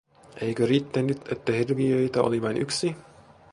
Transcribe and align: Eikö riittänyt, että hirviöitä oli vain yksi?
Eikö 0.41 0.65
riittänyt, 0.65 1.31
että 1.31 1.51
hirviöitä 1.51 2.21
oli 2.21 2.41
vain 2.41 2.57
yksi? 2.57 2.95